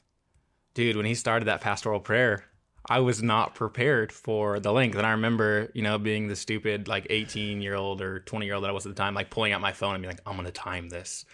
[0.74, 2.44] dude, when he started that pastoral prayer,
[2.88, 4.96] I was not prepared for the length.
[4.96, 8.54] And I remember, you know, being the stupid like 18 year old or 20 year
[8.54, 10.22] old that I was at the time, like pulling out my phone and being like,
[10.26, 11.24] I'm gonna time this.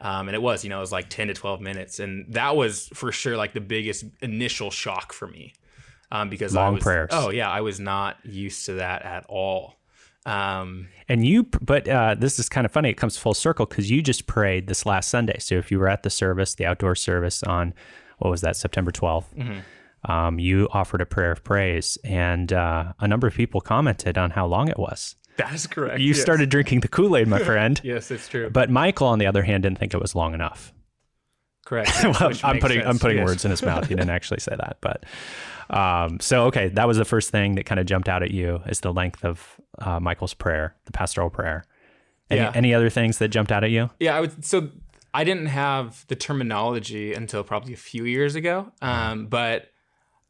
[0.00, 2.56] Um, and it was, you know, it was like 10 to 12 minutes, and that
[2.56, 5.54] was for sure like the biggest initial shock for me.
[6.10, 7.10] Um, because I Long was, prayers.
[7.12, 9.74] Oh yeah, I was not used to that at all.
[10.24, 12.90] Um, And you, but uh, this is kind of funny.
[12.90, 15.38] It comes full circle because you just prayed this last Sunday.
[15.38, 17.74] So if you were at the service, the outdoor service on
[18.18, 19.62] what was that, September 12th,
[20.04, 24.30] um, you offered a prayer of praise, and uh, a number of people commented on
[24.30, 25.16] how long it was.
[25.38, 26.00] That is correct.
[26.00, 27.80] You started drinking the Kool Aid, my friend.
[27.82, 28.50] Yes, it's true.
[28.50, 30.72] But Michael, on the other hand, didn't think it was long enough.
[31.66, 31.90] correct.
[32.04, 33.26] Well, I'm putting I'm putting Yes.
[33.26, 33.88] words in his mouth.
[33.88, 35.04] He didn't actually say that, but
[35.70, 38.60] um, so okay, that was the first thing that kind of jumped out at you
[38.66, 41.64] is the length of uh, Michael's prayer, the pastoral prayer.
[42.30, 42.52] Any, Yeah.
[42.54, 43.90] any other things that jumped out at you?
[44.00, 44.44] Yeah, I would.
[44.44, 44.70] So
[45.14, 49.70] I didn't have the terminology until probably a few years ago, um, but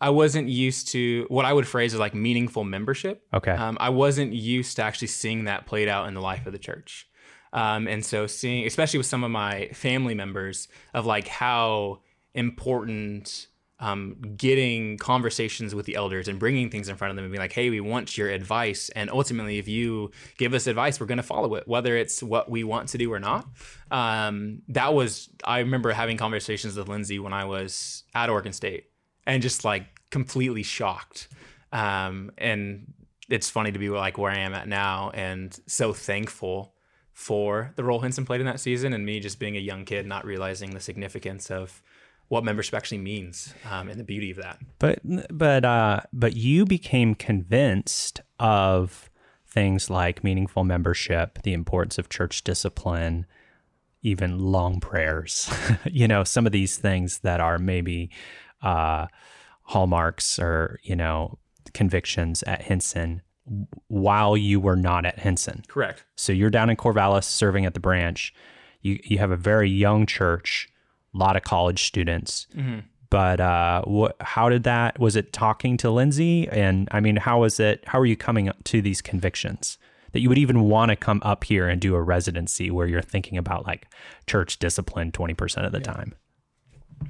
[0.01, 3.27] I wasn't used to what I would phrase as like meaningful membership.
[3.35, 3.51] Okay.
[3.51, 6.59] Um, I wasn't used to actually seeing that played out in the life of the
[6.59, 7.09] church.
[7.53, 12.01] Um, and so seeing, especially with some of my family members, of like how
[12.35, 13.49] important
[13.81, 17.41] um, getting conversations with the elders and bringing things in front of them and being
[17.41, 18.91] like, hey, we want your advice.
[18.91, 22.51] And ultimately, if you give us advice, we're going to follow it, whether it's what
[22.51, 23.47] we want to do or not.
[23.91, 28.88] Um, that was, I remember having conversations with Lindsay when I was at Oregon State
[29.29, 31.29] and just like completely shocked.
[31.71, 32.93] Um, and
[33.29, 36.73] it's funny to be like where I am at now and so thankful
[37.13, 40.07] for the role Hinson played in that season and me just being a young kid,
[40.07, 41.83] not realizing the significance of
[42.29, 44.59] what membership actually means um, and the beauty of that.
[44.79, 49.11] But but uh, but you became convinced of
[49.47, 53.27] things like meaningful membership, the importance of church discipline,
[54.03, 55.51] even long prayers.
[55.85, 58.11] you know, some of these things that are maybe
[58.63, 59.07] uh,
[59.63, 61.39] hallmarks or you know
[61.75, 63.23] convictions at Hinson
[63.89, 65.65] while you were not at Hinson.
[65.69, 66.05] Correct.
[66.17, 68.35] So you're down in Corvallis serving at the branch.
[68.83, 70.69] You you have a very young church
[71.15, 72.47] a lot of college students.
[72.55, 72.81] Mm-hmm.
[73.11, 74.17] But uh, what?
[74.21, 74.99] How did that?
[74.99, 76.47] Was it talking to Lindsay?
[76.49, 77.83] And I mean, how was it?
[77.87, 79.79] How are you coming to these convictions
[80.13, 83.03] that you would even want to come up here and do a residency where you're
[83.03, 83.87] thinking about like
[84.27, 85.93] church discipline twenty percent of the yeah.
[85.93, 86.15] time?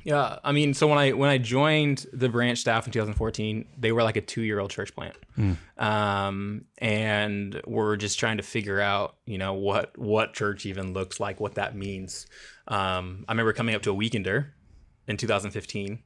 [0.04, 3.92] Yeah, I mean, so when I when I joined the branch staff in 2014, they
[3.92, 5.56] were like a two year old church plant, mm.
[5.82, 11.20] um, and we're just trying to figure out, you know, what what church even looks
[11.20, 12.26] like, what that means.
[12.66, 14.48] Um, I remember coming up to a weekender
[15.06, 16.02] in 2015,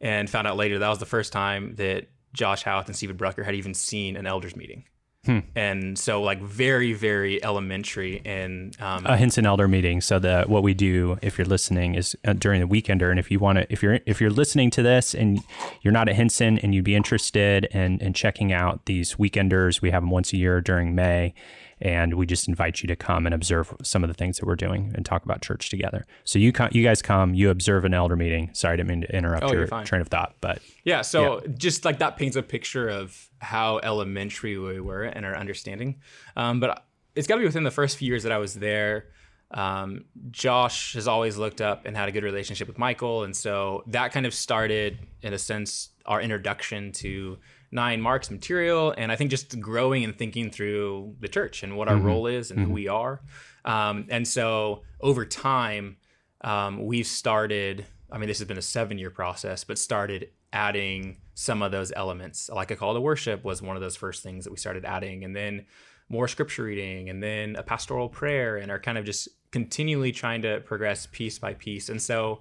[0.00, 3.42] and found out later that was the first time that Josh Howath and Stephen Brucker
[3.42, 4.84] had even seen an elders meeting.
[5.26, 5.40] Hmm.
[5.54, 10.00] And so, like, very, very elementary and um, a Hinson Elder meeting.
[10.00, 13.10] So the what we do, if you're listening, is uh, during the weekender.
[13.10, 15.40] And if you want to, if you're if you're listening to this and
[15.82, 19.90] you're not at Hinson and you'd be interested in in checking out these weekenders, we
[19.90, 21.34] have them once a year during May
[21.80, 24.56] and we just invite you to come and observe some of the things that we're
[24.56, 26.06] doing and talk about church together.
[26.24, 28.50] So you come, you guys come, you observe an elder meeting.
[28.54, 31.02] Sorry, I didn't mean to interrupt oh, your train of thought, but yeah.
[31.02, 31.52] So yeah.
[31.58, 35.96] just like that paints a picture of how elementary we were in our understanding.
[36.36, 39.06] Um, but it's got to be within the first few years that I was there.
[39.52, 43.84] Um, Josh has always looked up and had a good relationship with Michael, and so
[43.86, 47.38] that kind of started, in a sense, our introduction to
[47.72, 51.88] nine marks material and i think just growing and thinking through the church and what
[51.88, 52.06] our mm-hmm.
[52.06, 52.68] role is and mm-hmm.
[52.68, 53.20] who we are
[53.64, 55.96] um, and so over time
[56.42, 61.18] um, we've started i mean this has been a seven year process but started adding
[61.34, 64.44] some of those elements like a call to worship was one of those first things
[64.44, 65.66] that we started adding and then
[66.08, 70.40] more scripture reading and then a pastoral prayer and are kind of just continually trying
[70.40, 72.40] to progress piece by piece and so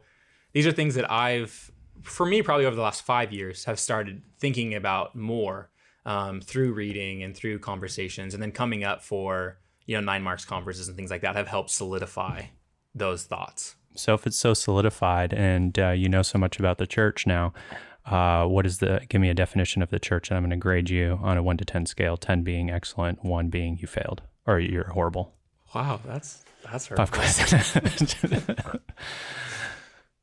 [0.53, 1.71] these are things that i've
[2.05, 5.69] for me, probably over the last five years, have started thinking about more
[6.05, 10.45] um, through reading and through conversations, and then coming up for you know nine marks
[10.45, 12.43] conferences and things like that have helped solidify
[12.93, 13.75] those thoughts.
[13.95, 17.53] So if it's so solidified, and uh, you know so much about the church now,
[18.05, 19.01] uh, what is the?
[19.09, 21.43] Give me a definition of the church, and I'm going to grade you on a
[21.43, 22.17] one to ten scale.
[22.17, 25.33] Ten being excellent, one being you failed or you're horrible.
[25.73, 28.79] Wow, that's that's hurtful.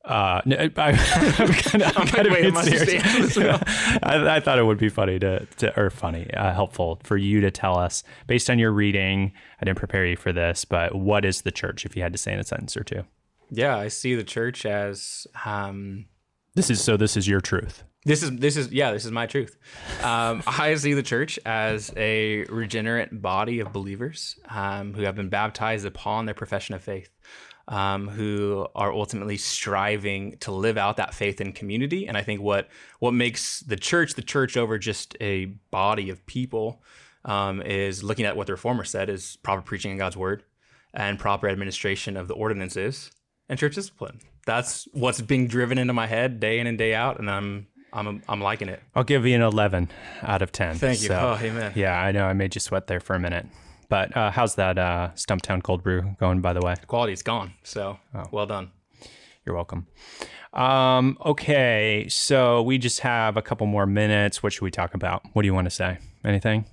[0.05, 0.97] Uh, no, I, am
[1.53, 3.39] kind of, I'm kind of being serious.
[4.03, 7.41] I, I, thought it would be funny to, to or funny, uh, helpful for you
[7.41, 9.33] to tell us based on your reading.
[9.61, 11.87] I didn't prepare you for this, but what is the church?
[11.87, 13.05] If you had to say in a sentence or two.
[13.51, 15.29] Yeah, I see the church as.
[15.45, 16.07] Um,
[16.55, 16.97] this is so.
[16.97, 17.85] This is your truth.
[18.05, 18.93] This is this is yeah.
[18.93, 19.57] This is my truth.
[20.03, 25.29] Um, I see the church as a regenerate body of believers um, who have been
[25.29, 27.11] baptized upon their profession of faith
[27.69, 32.07] um, who are ultimately striving to live out that faith in community.
[32.07, 36.25] And I think what what makes the church the church over just a body of
[36.27, 36.83] people
[37.25, 40.45] um, is looking at what the reformer said is proper preaching of God's word
[40.93, 43.11] and proper administration of the ordinances
[43.49, 44.21] and church discipline.
[44.47, 48.23] That's what's being driven into my head day in and day out, and I'm I'm
[48.29, 48.83] I'm liking it.
[48.95, 49.91] I'll give you an 11
[50.23, 50.77] out of 10.
[50.77, 51.09] Thank you.
[51.09, 51.73] So, oh, amen.
[51.75, 53.47] Yeah, I know I made you sweat there for a minute.
[53.89, 56.77] But uh, how's that uh, Stumptown cold brew going, by the way?
[56.87, 57.53] Quality's gone.
[57.63, 58.25] So oh.
[58.31, 58.71] well done.
[59.45, 59.87] You're welcome.
[60.55, 64.43] Um, okay, so we just have a couple more minutes.
[64.43, 65.23] What should we talk about?
[65.35, 65.99] What do you want to say?
[66.25, 66.65] Anything?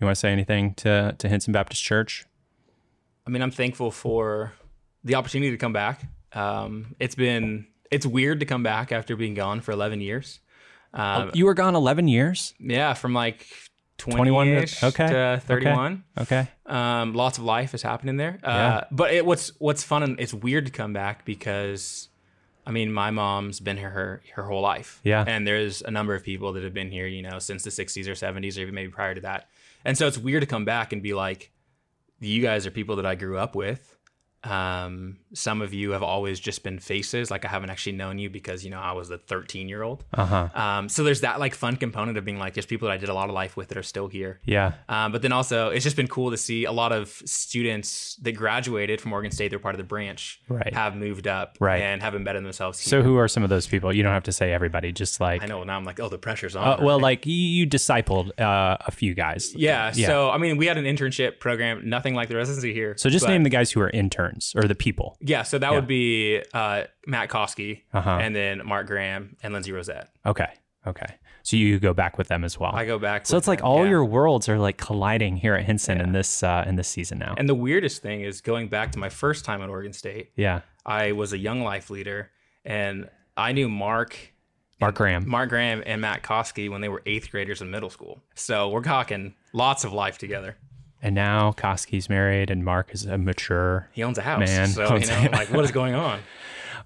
[0.00, 2.26] You want to say anything to to Hinson Baptist Church?
[3.26, 4.52] I mean, I'm thankful for
[5.04, 6.02] the opportunity to come back.
[6.34, 10.40] Um, it's been it's weird to come back after being gone for 11 years.
[10.92, 12.54] Um, you were gone 11 years?
[12.58, 13.46] Yeah, from like
[13.98, 14.48] 21
[14.82, 15.06] okay.
[15.06, 16.04] to 31.
[16.18, 16.40] Okay.
[16.40, 16.48] okay.
[16.66, 18.38] Um, lots of life is happening there.
[18.42, 18.84] Uh, yeah.
[18.90, 22.08] But it, what's what's fun and it's weird to come back because,
[22.66, 25.00] I mean, my mom's been here her, her whole life.
[25.04, 25.24] Yeah.
[25.26, 28.06] And there's a number of people that have been here, you know, since the 60s
[28.06, 29.48] or 70s or even maybe prior to that.
[29.84, 31.50] And so it's weird to come back and be like,
[32.20, 33.93] you guys are people that I grew up with.
[34.46, 38.30] Um, some of you have always just been faces, like I haven't actually known you
[38.30, 40.04] because you know I was a 13 year old.
[40.12, 40.48] Uh huh.
[40.54, 43.08] Um, so there's that like fun component of being like there's people that I did
[43.08, 44.40] a lot of life with that are still here.
[44.44, 44.72] Yeah.
[44.88, 48.32] Um, but then also it's just been cool to see a lot of students that
[48.32, 50.72] graduated from Oregon State, they're part of the branch, Right.
[50.74, 51.80] have moved up, Right.
[51.82, 52.78] and have embedded themselves.
[52.80, 52.90] Here.
[52.90, 53.92] So who are some of those people?
[53.92, 54.92] You don't have to say everybody.
[54.92, 56.66] Just like I know now I'm like, oh, the pressure's on.
[56.66, 57.02] Uh, well, right?
[57.02, 59.54] like you, you discipled uh, a few guys.
[59.54, 60.06] yeah, yeah.
[60.06, 62.94] So I mean, we had an internship program, nothing like the residency here.
[62.96, 65.16] So just but- name the guys who are interns or the people.
[65.20, 68.18] Yeah, so that would be uh, Matt Koski, Uh-huh.
[68.20, 70.08] and then Mark Graham and Lindsay Rosette.
[70.26, 70.48] Okay.
[70.86, 71.06] Okay.
[71.42, 72.72] So you go back with them as well.
[72.74, 73.26] I go back.
[73.26, 73.90] so it's like them, all yeah.
[73.90, 77.34] your worlds are like colliding here at Hinson in this uh, in this season now.
[77.36, 80.30] And the weirdest thing is going back to my first time at Oregon State.
[80.36, 80.60] yeah.
[80.86, 82.30] I was a young life leader,
[82.64, 84.16] and I knew Mark,
[84.80, 85.26] Mark Graham.
[85.26, 88.22] Mark Graham, and Matt Koski when they were eighth graders in middle school.
[88.34, 90.56] So we're talking lots of life together.
[91.04, 93.90] And now Koski's married and Mark is a mature.
[93.92, 96.18] He owns a house, Man, so you know, like what is going on?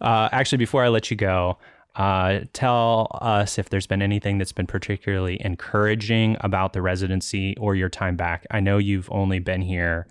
[0.00, 1.58] Uh, actually, before I let you go,
[1.94, 7.76] uh, tell us if there's been anything that's been particularly encouraging about the residency or
[7.76, 8.44] your time back.
[8.50, 10.08] I know you've only been here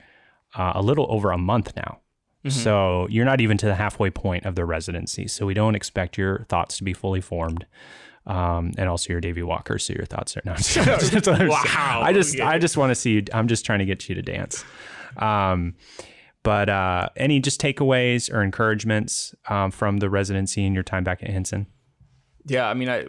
[0.56, 2.00] uh, a little over a month now.
[2.50, 5.28] So you're not even to the halfway point of the residency.
[5.28, 7.66] So we don't expect your thoughts to be fully formed.
[8.28, 10.60] Um, and also you're Davy Walker, so your thoughts are not.
[11.48, 12.02] Wow.
[12.04, 13.24] I just I just want to see you.
[13.34, 14.64] I'm just trying to get you to dance.
[15.18, 15.76] Um,
[16.44, 21.24] but uh, any just takeaways or encouragements um, from the residency and your time back
[21.24, 21.68] at Hinson?
[22.46, 23.06] Yeah, I mean, I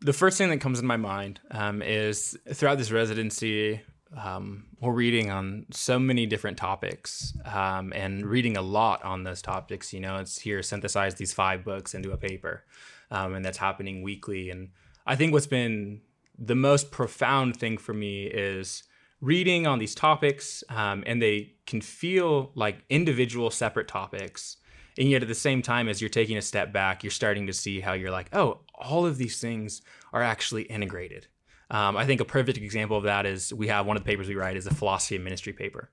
[0.00, 3.80] the first thing that comes in my mind um, is throughout this residency,
[4.14, 9.42] um, we're reading on so many different topics um, and reading a lot on those
[9.42, 9.92] topics.
[9.92, 12.64] You know, it's here synthesize these five books into a paper,
[13.10, 14.50] um, and that's happening weekly.
[14.50, 14.70] And
[15.06, 16.02] I think what's been
[16.38, 18.84] the most profound thing for me is
[19.20, 24.58] reading on these topics, um, and they can feel like individual, separate topics.
[24.98, 27.52] And yet, at the same time, as you're taking a step back, you're starting to
[27.52, 31.26] see how you're like, oh, all of these things are actually integrated.
[31.70, 34.28] Um, I think a perfect example of that is we have one of the papers
[34.28, 35.90] we write is a philosophy of ministry paper.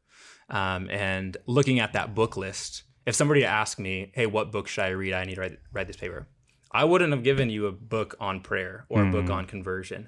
[0.50, 4.84] Um, and looking at that book list, if somebody asked me, hey, what book should
[4.84, 5.14] I read?
[5.14, 6.28] I need to write, write this paper.
[6.72, 10.08] I wouldn't have given you a book on prayer or a book on conversion.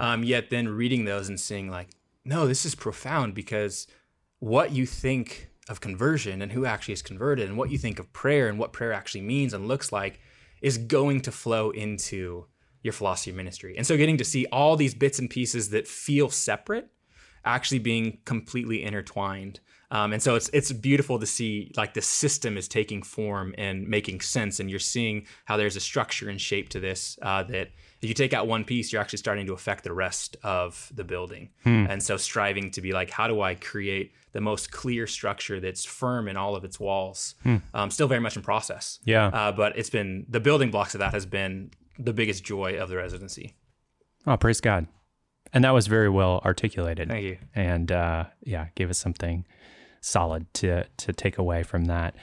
[0.00, 1.88] Um, yet then reading those and seeing like,
[2.24, 3.86] no, this is profound because
[4.38, 8.12] what you think of conversion and who actually is converted and what you think of
[8.12, 10.20] prayer and what prayer actually means and looks like
[10.60, 12.46] is going to flow into
[12.82, 13.76] your philosophy of ministry.
[13.76, 16.88] And so getting to see all these bits and pieces that feel separate
[17.44, 19.60] actually being completely intertwined.
[19.90, 23.86] Um, and so it's it's beautiful to see like the system is taking form and
[23.86, 27.68] making sense, and you're seeing how there's a structure and shape to this uh, that
[28.00, 31.04] if you take out one piece, you're actually starting to affect the rest of the
[31.04, 31.50] building.
[31.90, 35.84] And so striving to be like, how do I create the most clear structure that's
[35.84, 37.34] firm in all of its walls?
[37.74, 38.98] Um, still very much in process.
[39.04, 39.26] Yeah.
[39.26, 41.70] Uh, but it's been the building blocks of that has been
[42.04, 43.54] the biggest joy of the residency.
[44.26, 44.86] Oh, praise God.
[45.52, 47.08] And that was very well articulated.
[47.08, 47.38] Thank you.
[47.54, 49.44] And uh, yeah, gave us something
[50.00, 52.14] solid to to take away from that.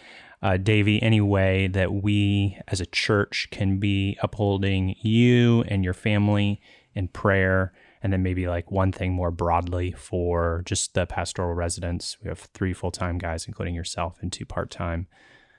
[0.42, 5.94] Uh, Davey, any way that we as a church can be upholding you and your
[5.94, 6.62] family
[6.94, 12.18] in prayer, and then maybe like one thing more broadly for just the pastoral residents.
[12.24, 15.08] We have three full time guys, including yourself, and two part time.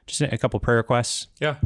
[0.07, 1.29] Just a couple prayer requests.
[1.41, 1.57] Yeah.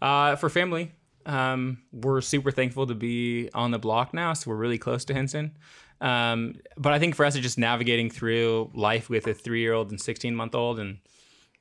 [0.00, 0.92] Uh, for family,
[1.26, 5.14] um, we're super thankful to be on the block now, so we're really close to
[5.14, 5.56] Hinson.
[6.00, 10.00] Um, but I think for us, it's just navigating through life with a three-year-old and
[10.00, 10.98] sixteen-month-old, and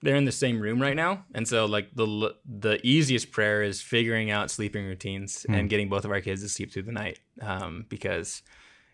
[0.01, 1.25] they're in the same room right now.
[1.35, 6.05] And so, like the the easiest prayer is figuring out sleeping routines and getting both
[6.05, 8.41] of our kids to sleep through the night, um, because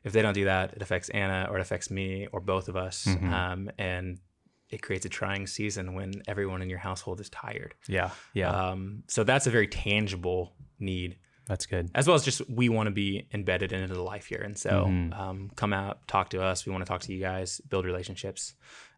[0.04, 2.76] if they don't do that, it affects Anna or it affects me or both of
[2.76, 4.20] us, um, and
[4.70, 7.76] it creates a trying season when everyone in your household is tired.
[7.88, 11.92] Yeah, yeah, Um, so that's a very tangible need, that's good.
[11.94, 14.42] as well as just we want to be embedded into the life here.
[14.42, 16.66] And so um, come out, talk to us.
[16.66, 18.54] We want to talk to you guys, build relationships.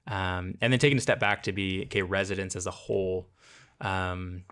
[0.08, 3.28] Um, and then taking a step back to be okay, residents as a whole.
[3.82, 4.46] Um,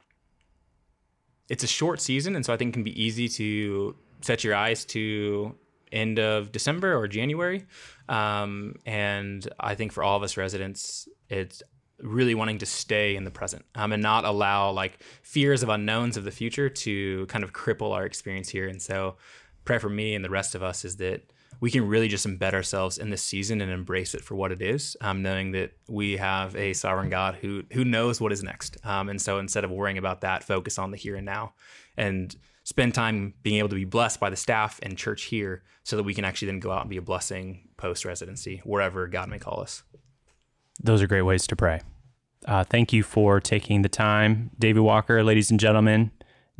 [1.48, 4.56] it's a short season, and so I think it can be easy to set your
[4.56, 5.56] eyes to
[5.92, 7.66] end of December or January.
[8.10, 11.64] Um, and I think for all of us residents, it's
[12.00, 16.18] really wanting to stay in the present um, and not allow like fears of unknowns
[16.18, 18.68] of the future to kind of cripple our experience here.
[18.68, 19.16] And so,
[19.64, 21.24] prayer for me and the rest of us is that
[21.62, 24.62] we can really just embed ourselves in this season and embrace it for what it
[24.62, 28.78] is, um, knowing that we have a sovereign God who who knows what is next.
[28.84, 31.54] Um, and so, instead of worrying about that, focus on the here and now,
[31.98, 32.36] and
[32.66, 36.04] spend time being able to be blessed by the staff and church here, so that
[36.04, 39.40] we can actually then go out and be a blessing post residency wherever God may
[39.40, 39.84] call us.
[40.84, 41.80] Those are great ways to pray.
[42.46, 46.12] Uh, thank you for taking the time, Davy Walker, ladies and gentlemen.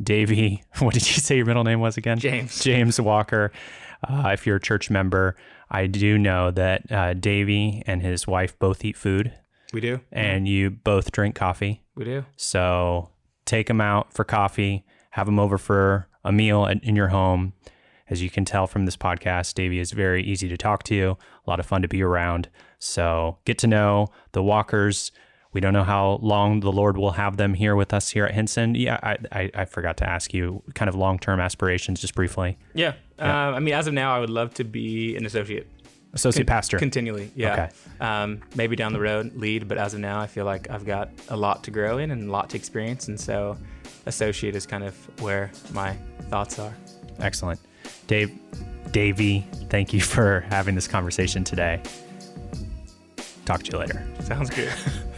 [0.02, 2.18] Davy, what did you say your middle name was again?
[2.18, 2.60] James.
[2.62, 3.52] James Walker.
[4.08, 5.36] Uh, if you're a church member,
[5.70, 9.32] I do know that uh, Davy and his wife both eat food
[9.72, 10.00] We do.
[10.12, 11.82] and you both drink coffee.
[11.94, 12.24] We do.
[12.36, 13.10] So
[13.46, 14.84] take them out for coffee,
[15.16, 17.54] have them over for a meal at, in your home.
[18.10, 21.50] As you can tell from this podcast, Davey is very easy to talk to, a
[21.50, 22.50] lot of fun to be around.
[22.78, 25.12] So get to know the Walkers.
[25.54, 28.34] We don't know how long the Lord will have them here with us here at
[28.34, 28.74] Hinson.
[28.74, 32.58] Yeah, I, I, I forgot to ask you kind of long term aspirations just briefly.
[32.74, 32.92] Yeah.
[33.18, 33.24] Uh,
[33.56, 35.66] I mean, as of now, I would love to be an associate
[36.12, 36.78] Associate pastor.
[36.78, 37.30] continually.
[37.34, 37.52] Yeah.
[37.52, 37.68] Okay.
[38.00, 41.10] Um, maybe down the road lead, but as of now, I feel like I've got
[41.28, 43.58] a lot to grow in and a lot to experience, and so
[44.06, 45.96] associate is kind of where my
[46.30, 46.74] thoughts are.
[47.20, 47.60] Excellent.
[48.06, 48.32] Dave,
[48.92, 51.80] Davey, thank you for having this conversation today.
[53.44, 54.06] Talk to you later.
[54.20, 54.72] Sounds good.